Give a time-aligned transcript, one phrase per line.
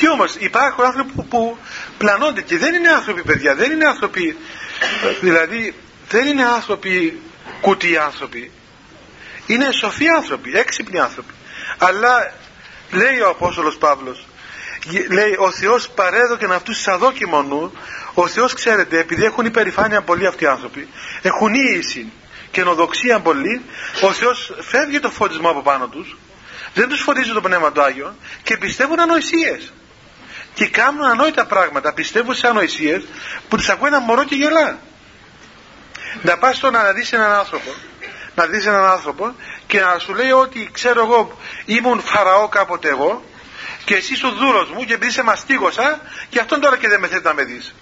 [0.00, 1.58] Τι όμως υπάρχουν άνθρωποι που, που
[1.98, 4.36] πλανώνται και δεν είναι άνθρωποι παιδιά, δεν είναι άνθρωποι,
[5.20, 5.74] δηλαδή
[6.08, 7.20] δεν είναι άνθρωποι
[7.60, 8.50] κουτί άνθρωποι.
[9.46, 11.32] Είναι σοφοί άνθρωποι, έξυπνοι άνθρωποι.
[11.78, 12.32] Αλλά
[12.90, 14.26] λέει ο Απόστολος Παύλος,
[15.10, 17.72] λέει ο Θεός παρέδωκε αυτούς τους αδόκιμο νου,
[18.14, 20.88] ο Θεός ξέρετε επειδή έχουν υπερηφάνεια πολλοί αυτοί οι άνθρωποι,
[21.22, 22.12] έχουν ίηση
[22.50, 23.62] και νοδοξία πολύ,
[24.02, 26.16] ο Θεός φεύγει το φωτισμό από πάνω τους,
[26.74, 29.72] δεν τους φορίζει το Πνεύμα του Άγιο και πιστεύουν ανοησίες.
[30.54, 33.02] Και κάνουν ανόητα πράγματα, πιστεύουν σε ανοησίες
[33.48, 34.78] που τις ακούει ένα μωρό και γελά.
[36.22, 37.70] Να πας στο να δεις έναν άνθρωπο,
[38.34, 39.34] να δεις έναν άνθρωπο
[39.66, 43.24] και να σου λέει ότι ξέρω εγώ ήμουν φαραώ κάποτε εγώ
[43.84, 47.00] και εσύ είσαι ο δούλος μου και επειδή σε μαστίγωσα και αυτόν τώρα και δεν
[47.00, 47.74] με θέλει να με δεις.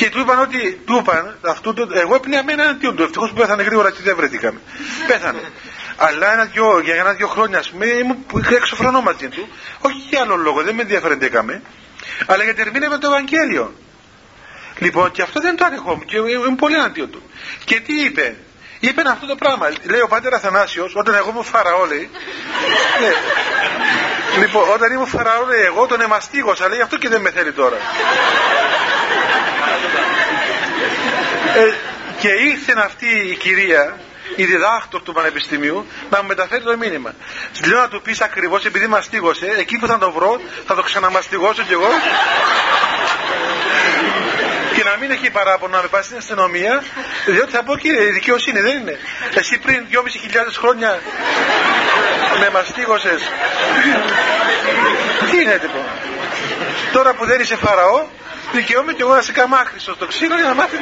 [0.00, 3.34] Και του είπαν ότι, του είπαν, αυτού, εγώ έπαιρνε με έναν αντίον του, ευτυχώς που
[3.34, 4.60] πέθανε γρήγορα και δεν βρεθήκαμε.
[5.06, 5.40] Πέθανε.
[5.96, 9.48] Αλλά ένα δυο, για ένα-δυο χρόνια, ας πούμε, ήμουν εξωφρανό μαζί του.
[9.80, 11.62] Όχι για άλλο λόγο, δεν με ενδιαφέροντεκαμε.
[12.26, 13.74] Αλλά γιατί ερμήνευε το Ευαγγέλιο.
[14.78, 17.22] Λοιπόν, και αυτό δεν το ανεχόμουν και ήμουν πολύ αντίον του.
[17.64, 18.36] Και τι είπε,
[18.80, 19.68] είπε αυτό το πράγμα.
[19.90, 22.10] Λέει ο πατέρα Αθανάσιος, όταν εγώ ήμουν φαραώ, λέει.
[23.00, 23.12] ναι.
[24.40, 27.76] Λοιπόν, όταν ήμουν φαραώ, λέει, εγώ τον εμαστίγωσα, λέει, αυτό και δεν με θέλει τώρα.
[31.56, 31.74] Ε,
[32.18, 33.98] και ήρθε αυτή η κυρία
[34.36, 37.14] η διδάκτορ του Πανεπιστημίου να μου μεταφέρει το μήνυμα.
[37.66, 41.62] Λέω να του πεις ακριβώς επειδή μαστίγωσε, εκεί που θα το βρω θα το ξαναμαστιγώσω
[41.62, 41.88] κι εγώ.
[44.74, 46.82] και να μην έχει παράπονο να με πάει στην αστυνομία,
[47.26, 48.98] διότι θα πω και η δικαιοσύνη δεν είναι.
[49.34, 49.98] Εσύ πριν 2.500
[50.58, 51.00] χρόνια
[52.40, 53.22] με μαστίγωσες.
[55.30, 55.84] Τι είναι λοιπόν;
[56.92, 58.06] Τώρα που δεν είσαι φαραώ,
[58.52, 60.76] δικαιούμαι κι εγώ να σε καμάχρησω στο ξύλο για να μάθει.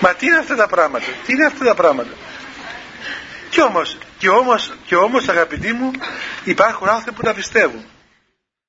[0.00, 2.10] Μα τι είναι αυτά τα πράγματα, τι είναι αυτά τα πράγματα.
[3.50, 5.90] Και όμως, και όμως, και όμως αγαπητοί μου
[6.44, 7.84] υπάρχουν άνθρωποι που τα πιστεύουν.